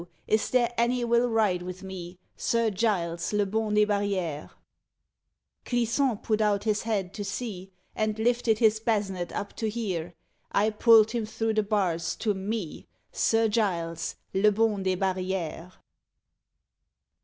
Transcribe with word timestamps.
is 0.25 0.49
there 0.49 0.73
any 0.79 1.05
will 1.05 1.29
ride 1.29 1.61
with 1.61 1.83
me, 1.83 2.17
Sir 2.35 2.71
Giles, 2.71 3.33
le 3.33 3.45
bon 3.45 3.71
des 3.75 3.85
barrières?_ 3.85 4.49
Clisson 5.63 6.17
put 6.17 6.41
out 6.41 6.63
his 6.63 6.81
head 6.81 7.13
to 7.13 7.23
see, 7.23 7.71
And 7.95 8.17
lifted 8.17 8.57
his 8.57 8.79
basnet 8.79 9.31
up 9.31 9.53
to 9.57 9.69
hear; 9.69 10.15
I 10.51 10.71
pull'd 10.71 11.11
him 11.11 11.27
through 11.27 11.53
the 11.53 11.61
bars 11.61 12.15
to 12.15 12.33
ME, 12.33 12.87
_Sir 13.13 13.47
Giles; 13.47 14.15
le 14.33 14.51
bon 14.51 14.81
des 14.81 14.95
barrières. 14.95 15.73